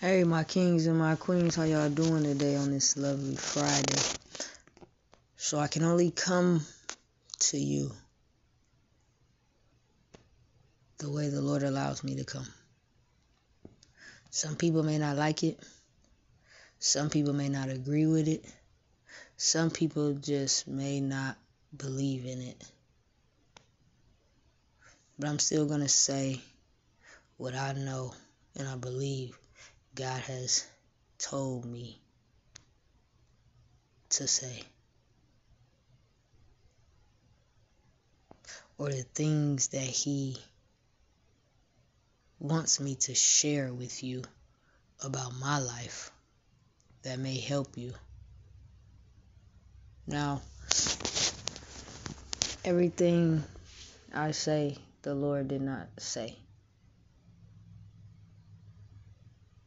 [0.00, 4.00] Hey, my kings and my queens, how y'all doing today on this lovely Friday?
[5.36, 6.64] So I can only come
[7.40, 7.90] to you
[10.96, 12.46] the way the Lord allows me to come.
[14.30, 15.60] Some people may not like it.
[16.78, 18.42] Some people may not agree with it.
[19.36, 21.36] Some people just may not
[21.76, 22.64] believe in it.
[25.18, 26.40] But I'm still going to say
[27.36, 28.14] what I know
[28.56, 29.36] and I believe
[30.00, 30.66] God has
[31.18, 32.00] told me
[34.08, 34.62] to say.
[38.78, 40.38] Or the things that He
[42.38, 44.22] wants me to share with you
[45.04, 46.10] about my life
[47.02, 47.92] that may help you.
[50.06, 50.40] Now,
[52.64, 53.44] everything
[54.14, 56.38] I say, the Lord did not say.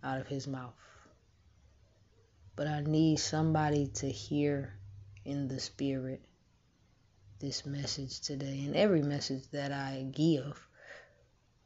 [0.04, 0.74] Out of his mouth.
[2.56, 4.74] But I need somebody to hear
[5.26, 6.22] in the spirit
[7.40, 10.68] this message today and every message that I give.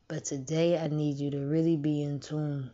[0.08, 2.72] But today I need you to really be in tune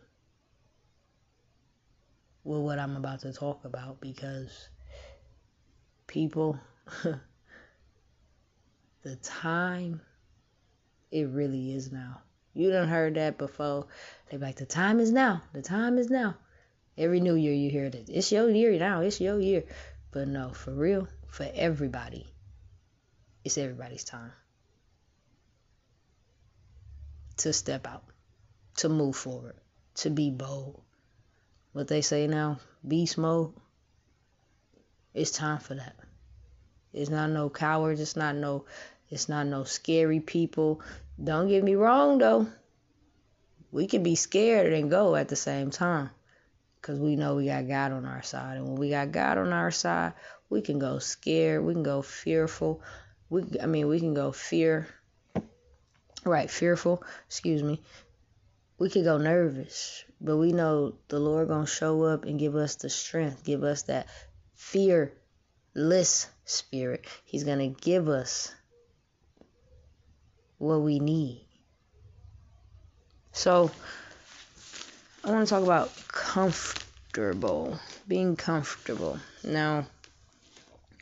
[2.44, 4.68] with what I'm about to talk about because
[6.06, 6.58] people,
[9.02, 10.00] the time,
[11.10, 12.20] it really is now.
[12.54, 13.86] You done heard that before.
[14.30, 15.42] They like, the time is now.
[15.52, 16.36] The time is now.
[16.96, 18.08] Every new year you hear that.
[18.08, 19.00] It's your year now.
[19.00, 19.64] It's your year.
[20.12, 22.32] But no, for real, for everybody,
[23.44, 24.30] it's everybody's time
[27.38, 28.04] to step out,
[28.76, 29.56] to move forward,
[29.96, 30.80] to be bold.
[31.72, 33.52] What they say now, beast mode.
[35.12, 35.96] It's time for that.
[36.92, 38.00] It's not no cowards.
[38.00, 38.64] It's not no.
[39.10, 40.80] It's not no scary people.
[41.22, 42.48] Don't get me wrong though.
[43.70, 46.10] We can be scared and go at the same time.
[46.82, 48.58] Cause we know we got God on our side.
[48.58, 50.12] And when we got God on our side,
[50.50, 52.82] we can go scared, we can go fearful.
[53.30, 54.86] We I mean we can go fear
[56.24, 57.80] right, fearful, excuse me.
[58.78, 62.76] We could go nervous, but we know the Lord gonna show up and give us
[62.76, 64.08] the strength, give us that
[64.54, 67.06] fearless spirit.
[67.24, 68.54] He's gonna give us
[70.58, 71.46] what we need.
[73.32, 73.70] So,
[75.24, 79.18] I want to talk about comfortable, being comfortable.
[79.42, 79.86] Now,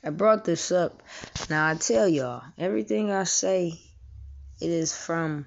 [0.05, 1.03] I brought this up.
[1.51, 3.79] Now, I tell y'all, everything I say,
[4.61, 5.47] it is from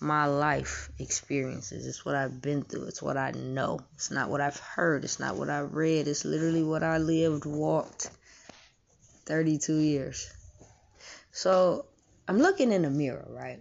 [0.00, 1.86] my life experiences.
[1.86, 2.84] It's what I've been through.
[2.84, 3.80] It's what I know.
[3.94, 5.04] It's not what I've heard.
[5.04, 6.08] It's not what I read.
[6.08, 8.10] It's literally what I lived, walked
[9.26, 10.32] 32 years.
[11.32, 11.86] So,
[12.28, 13.60] I'm looking in the mirror, right?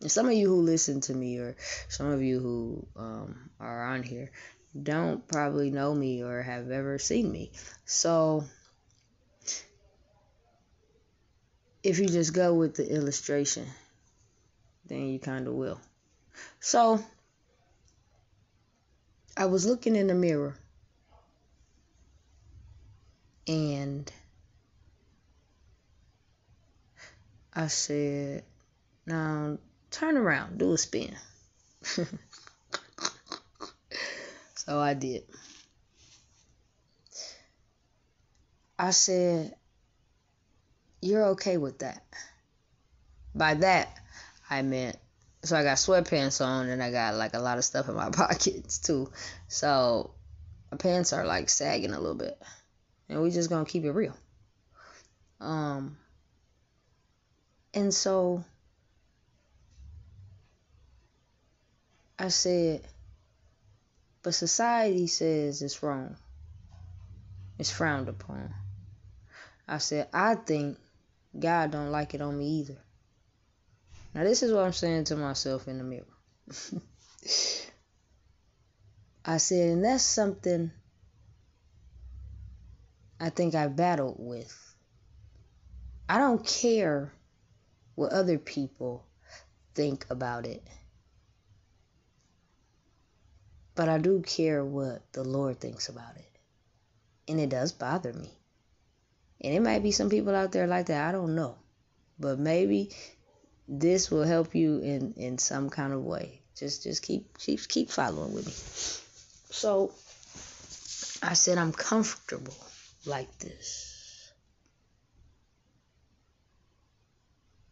[0.00, 1.56] And some of you who listen to me, or
[1.88, 4.32] some of you who um, are on here,
[4.80, 7.52] don't probably know me or have ever seen me.
[7.84, 8.44] So,
[11.84, 13.66] if you just go with the illustration,
[14.86, 15.80] then you kind of will.
[16.58, 17.00] So,
[19.36, 20.56] I was looking in the mirror
[23.46, 24.10] and
[27.56, 28.44] I said,
[29.06, 29.56] now
[29.90, 31.16] turn around, do a spin.
[34.54, 35.24] so I did.
[38.78, 39.54] I said,
[41.00, 42.04] You're okay with that.
[43.34, 43.88] By that,
[44.50, 44.98] I meant,
[45.42, 48.10] so I got sweatpants on and I got like a lot of stuff in my
[48.12, 49.10] pockets too.
[49.48, 50.10] So
[50.70, 52.38] my pants are like sagging a little bit.
[53.08, 54.14] And we just gonna keep it real.
[55.40, 55.96] Um,
[57.76, 58.42] and so
[62.18, 62.80] I said,
[64.22, 66.16] but society says it's wrong.
[67.58, 68.54] It's frowned upon.
[69.68, 70.78] I said, I think
[71.38, 72.78] God don't like it on me either.
[74.14, 76.06] Now this is what I'm saying to myself in the mirror.
[79.26, 80.70] I said, and that's something
[83.20, 84.74] I think I battled with.
[86.08, 87.12] I don't care
[87.96, 89.04] what other people
[89.74, 90.62] think about it.
[93.74, 96.30] But I do care what the Lord thinks about it.
[97.28, 98.30] And it does bother me.
[99.40, 101.08] And it might be some people out there like that.
[101.08, 101.56] I don't know.
[102.18, 102.92] But maybe
[103.68, 106.40] this will help you in, in some kind of way.
[106.56, 108.52] Just just keep keep keep following with me.
[109.52, 109.92] So
[111.22, 112.56] I said I'm comfortable
[113.04, 113.95] like this.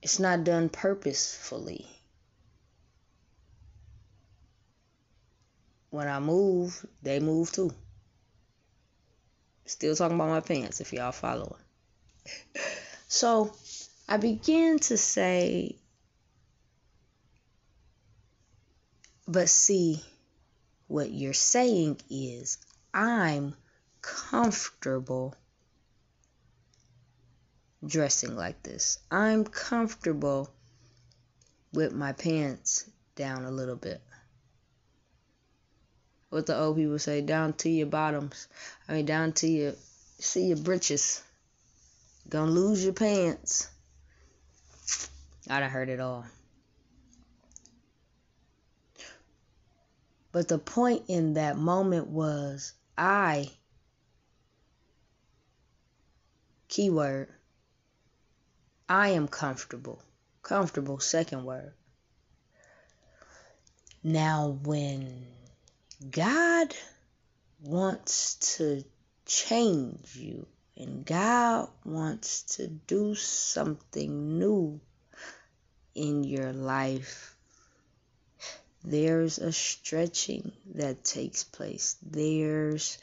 [0.04, 1.88] It's not done purposefully.
[5.94, 7.70] when I move, they move too.
[9.64, 11.62] Still talking about my pants if y'all following.
[13.08, 13.54] so
[14.08, 15.76] I begin to say,
[19.28, 20.02] but see,
[20.88, 22.58] what you're saying is,
[22.92, 23.54] I'm
[24.02, 25.36] comfortable
[27.86, 28.98] dressing like this.
[29.10, 30.50] I'm comfortable
[31.72, 34.00] with my pants down a little bit.
[36.30, 38.48] What the old people say, down to your bottoms.
[38.88, 39.72] I mean, down to your,
[40.18, 41.22] see your britches.
[42.28, 43.68] Gonna lose your pants.
[45.48, 46.24] I done heard it all.
[50.32, 53.50] But the point in that moment was I,
[56.66, 57.28] keyword,
[58.88, 60.02] I am comfortable.
[60.42, 61.72] Comfortable, second word.
[64.02, 65.26] Now, when
[66.10, 66.74] God
[67.62, 68.84] wants to
[69.24, 70.46] change you
[70.76, 74.80] and God wants to do something new
[75.94, 77.36] in your life,
[78.84, 81.96] there's a stretching that takes place.
[82.02, 82.98] There's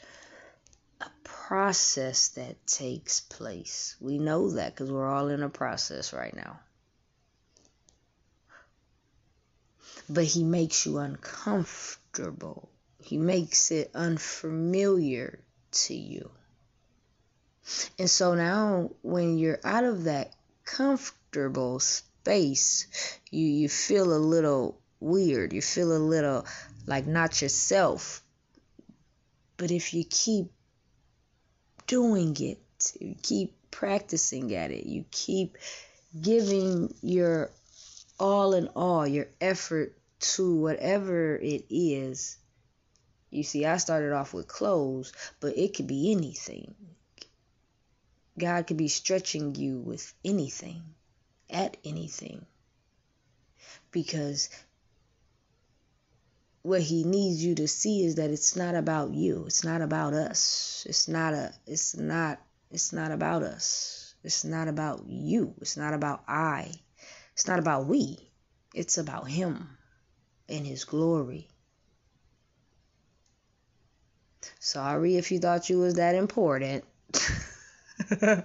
[1.48, 3.96] process that takes place.
[4.00, 6.60] We know that because we're all in a process right now.
[10.08, 12.68] But he makes you uncomfortable.
[13.02, 15.40] He makes it unfamiliar
[15.72, 16.30] to you.
[17.98, 20.34] And so now when you're out of that
[20.64, 22.86] comfortable space,
[23.30, 25.52] you you feel a little weird.
[25.52, 26.46] You feel a little
[26.86, 28.22] like not yourself.
[29.56, 30.52] But if you keep
[31.86, 32.58] doing it,
[33.00, 35.58] you keep practicing at it, you keep
[36.20, 37.50] giving your
[38.18, 42.36] all in all, your effort to whatever it is.
[43.30, 46.74] You see, I started off with clothes, but it could be anything.
[48.38, 50.82] God could be stretching you with anything,
[51.50, 52.46] at anything.
[53.90, 54.48] Because
[56.62, 59.44] what he needs you to see is that it's not about you.
[59.46, 60.86] It's not about us.
[60.88, 64.14] It's not a it's not it's not about us.
[64.24, 65.54] It's not about you.
[65.60, 66.70] It's not about I.
[67.32, 68.30] It's not about we.
[68.74, 69.76] It's about him
[70.48, 71.48] and his glory.
[74.60, 76.84] Sorry if you thought you was that important.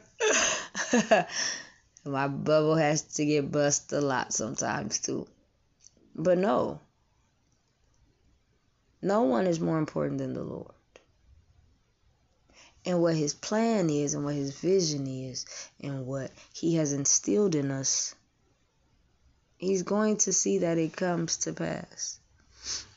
[2.05, 5.27] My bubble has to get bust a lot sometimes too.
[6.15, 6.79] But no,
[9.01, 10.73] no one is more important than the Lord.
[12.85, 15.45] And what his plan is, and what his vision is,
[15.81, 18.15] and what he has instilled in us,
[19.57, 22.19] he's going to see that it comes to pass.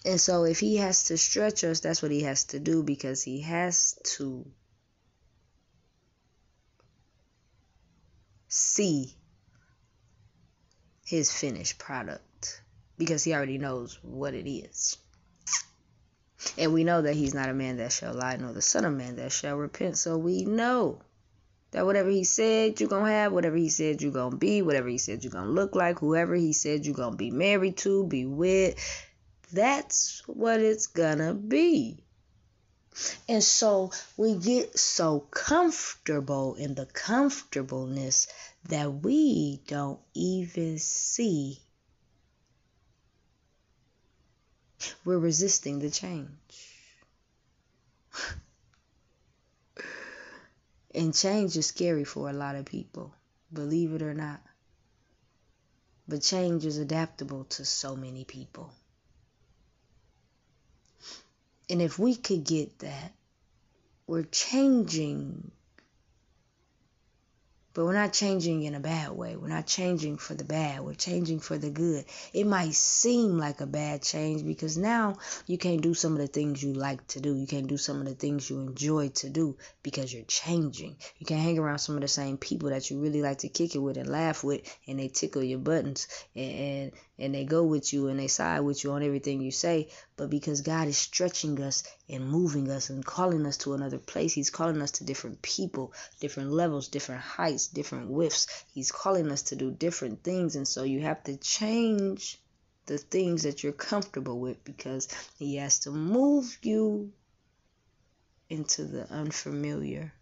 [0.04, 3.22] And so, if he has to stretch us, that's what he has to do because
[3.22, 4.46] he has to
[8.48, 9.14] see
[11.04, 12.62] his finished product
[12.96, 14.96] because he already knows what it is.
[16.56, 18.94] And we know that he's not a man that shall lie, nor the son of
[18.94, 19.98] man that shall repent.
[19.98, 21.00] So we know
[21.72, 24.98] that whatever he said you're to have, whatever he said you're to be, whatever he
[24.98, 28.76] said you're to look like, whoever he said you're to be married to, be with,
[29.52, 32.02] that's what it's to be.
[33.28, 38.26] And so we get so comfortable in the comfortableness
[38.68, 41.60] that we don't even see
[45.04, 46.28] we're resisting the change.
[50.94, 53.12] and change is scary for a lot of people,
[53.52, 54.40] believe it or not.
[56.08, 58.72] But change is adaptable to so many people.
[61.68, 63.12] And if we could get that,
[64.06, 65.52] we're changing
[67.72, 69.36] but we're not changing in a bad way.
[69.36, 70.80] We're not changing for the bad.
[70.80, 72.04] We're changing for the good.
[72.32, 76.26] It might seem like a bad change because now you can't do some of the
[76.26, 77.34] things you like to do.
[77.34, 80.96] You can't do some of the things you enjoy to do because you're changing.
[81.18, 83.74] You can't hang around some of the same people that you really like to kick
[83.74, 87.62] it with and laugh with and they tickle your buttons and, and, and they go
[87.62, 89.88] with you and they side with you on everything you say.
[90.16, 94.32] But because God is stretching us and moving us and calling us to another place,
[94.32, 98.46] He's calling us to different people, different levels, different heights different widths.
[98.72, 100.56] He's calling us to do different things.
[100.56, 102.38] And so you have to change
[102.86, 105.08] the things that you're comfortable with because
[105.38, 107.12] He has to move you
[108.48, 110.12] into the unfamiliar.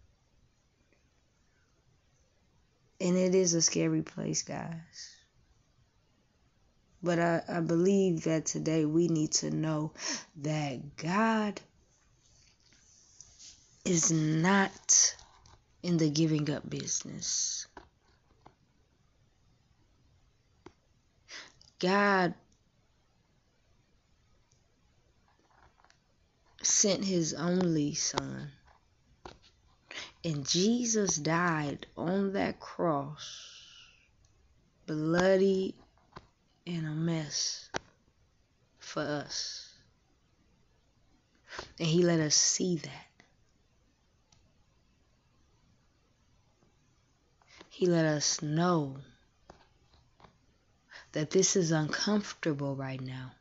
[3.01, 5.18] And it is a scary place, guys.
[7.01, 9.93] But I, I believe that today we need to know
[10.37, 11.61] that God
[13.85, 15.15] is not
[15.81, 17.67] in the giving up business.
[21.79, 22.33] God
[26.61, 28.51] sent his only son.
[30.23, 33.51] And Jesus died on that cross,
[34.85, 35.75] bloody
[36.75, 37.67] and a mess
[38.77, 39.73] for us.
[41.79, 43.05] And he let us see that.
[47.69, 48.97] He let us know
[51.13, 53.31] that this is uncomfortable right now.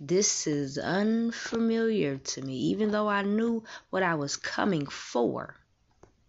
[0.00, 2.54] This is unfamiliar to me.
[2.54, 5.56] Even though I knew what I was coming for,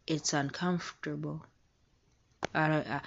[0.08, 1.46] it's uncomfortable.
[2.56, 3.02] I, don't I,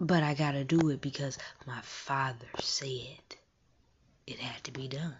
[0.00, 3.36] but I gotta do it because my father said
[4.26, 5.16] it had to be done.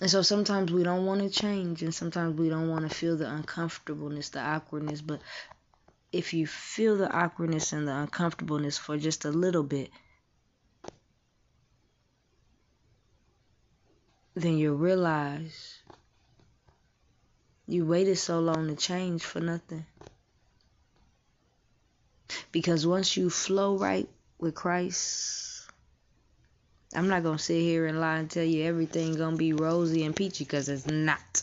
[0.00, 3.16] And so sometimes we don't want to change, and sometimes we don't want to feel
[3.16, 5.02] the uncomfortableness, the awkwardness.
[5.02, 5.20] But
[6.12, 9.90] if you feel the awkwardness and the uncomfortableness for just a little bit,
[14.34, 15.80] then you realize
[17.66, 19.84] you waited so long to change for nothing.
[22.52, 25.68] Because once you flow right with Christ,
[26.94, 30.14] I'm not gonna sit here and lie and tell you everything gonna be rosy and
[30.14, 31.42] peachy because it's not.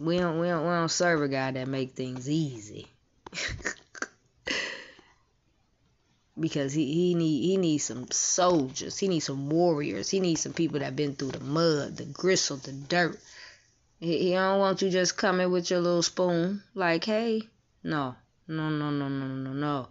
[0.00, 2.88] We don't, we don't we don't serve a guy that make things easy.
[6.40, 10.52] because he, he need he needs some soldiers, he needs some warriors, he needs some
[10.52, 13.18] people that been through the mud, the gristle, the dirt.
[14.00, 17.48] He, don't want you just coming with your little spoon like, hey,
[17.82, 18.14] no.
[18.50, 19.88] No, no, no, no, no, no.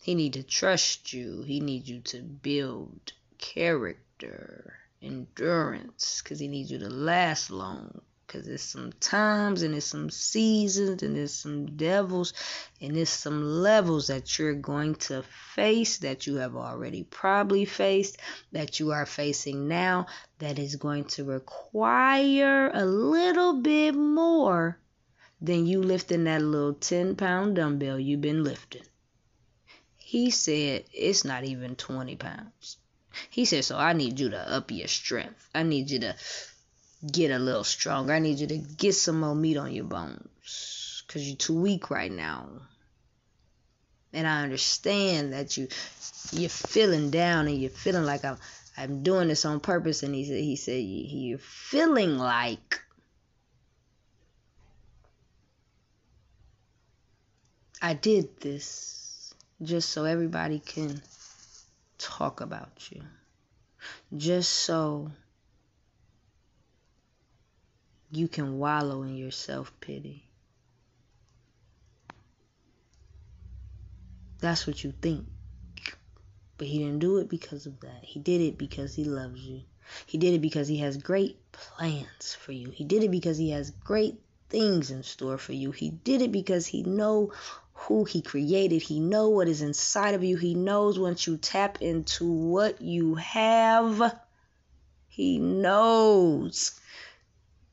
[0.00, 1.42] He need to trust you.
[1.42, 8.00] He needs you to build character, endurance, because he needs you to last long.
[8.30, 12.32] Because there's some times and there's some seasons and there's some devils
[12.80, 15.24] and there's some levels that you're going to
[15.56, 18.18] face that you have already probably faced,
[18.52, 20.06] that you are facing now,
[20.38, 24.78] that is going to require a little bit more
[25.40, 28.84] than you lifting that little 10 pound dumbbell you've been lifting.
[29.96, 32.76] He said it's not even 20 pounds.
[33.28, 35.48] He said, So I need you to up your strength.
[35.52, 36.14] I need you to
[37.06, 38.12] get a little stronger.
[38.12, 41.90] I need you to get some more meat on your bones because you're too weak
[41.90, 42.48] right now.
[44.12, 45.68] And I understand that you
[46.32, 48.36] you're feeling down and you're feeling like I'm
[48.76, 50.02] I'm doing this on purpose.
[50.02, 52.80] And he said he said you're feeling like
[57.80, 61.00] I did this just so everybody can
[61.98, 63.02] talk about you.
[64.16, 65.10] Just so
[68.10, 70.24] you can wallow in your self pity.
[74.40, 75.26] That's what you think.
[76.56, 78.00] But he didn't do it because of that.
[78.02, 79.62] He did it because he loves you.
[80.06, 82.70] He did it because he has great plans for you.
[82.70, 85.70] He did it because he has great things in store for you.
[85.70, 87.32] He did it because he know
[87.72, 88.82] who he created.
[88.82, 90.36] He know what is inside of you.
[90.36, 94.18] He knows once you tap into what you have,
[95.08, 96.78] he knows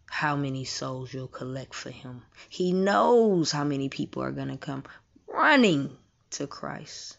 [0.10, 2.24] how many souls you'll collect for him.
[2.50, 4.84] He knows how many people are going to come
[5.28, 5.96] running
[6.32, 7.18] to Christ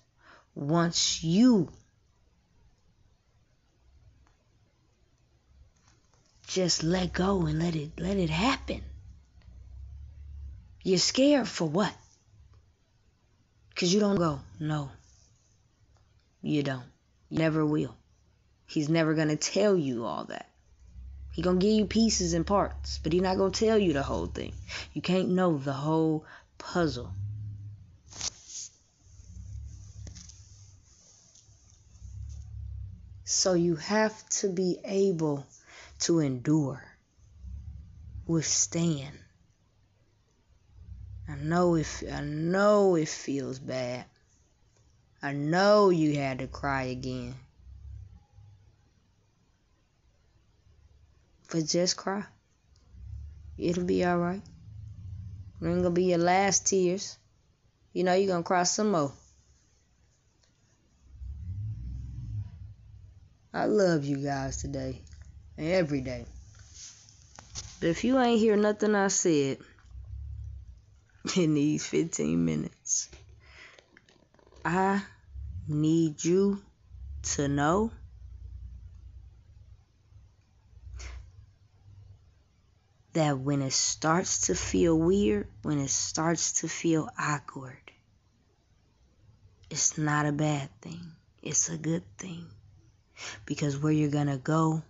[0.54, 1.70] once you
[6.48, 8.82] just let go and let it let it happen.
[10.82, 11.94] You're scared for what?
[13.70, 14.40] Because you don't go.
[14.58, 14.90] No.
[16.40, 16.84] You don't.
[17.28, 17.94] You never will.
[18.66, 20.47] He's never going to tell you all that.
[21.32, 24.26] He to give you pieces and parts, but he not to tell you the whole
[24.26, 24.52] thing.
[24.92, 26.24] You can't know the whole
[26.58, 27.12] puzzle.
[33.24, 35.46] So you have to be able
[36.00, 36.82] to endure,
[38.26, 39.18] withstand,
[41.30, 44.06] I know if I know it feels bad.
[45.20, 47.34] I know you had to cry again.
[51.50, 52.24] But just cry.
[53.56, 54.42] It'll be alright.
[55.62, 57.18] Ain't gonna be your last tears.
[57.92, 59.12] You know you're gonna cry some more.
[63.52, 65.00] I love you guys today.
[65.56, 66.26] And every day.
[67.80, 69.58] But if you ain't hear nothing I said
[71.36, 73.08] in these 15 minutes,
[74.64, 75.02] I
[75.66, 76.62] need you
[77.34, 77.90] to know
[83.12, 87.90] that when it starts to feel weird, when it starts to feel awkward,
[89.70, 91.12] it's not a bad thing.
[91.42, 92.46] It's a good thing.
[93.46, 94.82] Because where you're going to go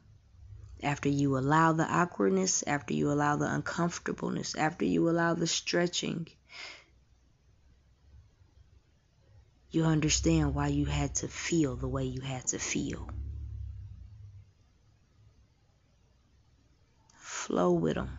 [0.82, 6.28] after you allow the awkwardness, after you allow the uncomfortableness, after you allow the stretching,
[9.70, 13.08] you understand why you had to feel the way you had to feel.
[17.48, 18.10] Flow with him.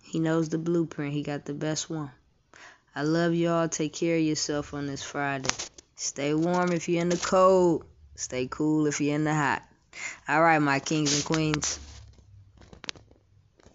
[0.00, 1.12] He knows the blueprint.
[1.12, 2.12] He got the best one.
[2.94, 3.68] I love y'all.
[3.68, 5.50] Take care of yourself on this Friday.
[5.96, 7.84] Stay warm if you're in the cold.
[8.14, 9.64] Stay cool if you're in the hot.
[10.28, 11.80] All right, my kings and queens.